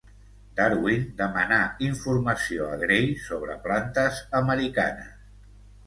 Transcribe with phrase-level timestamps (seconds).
[0.59, 5.19] Darwin demanà informació a Gray sobre plantes americanes.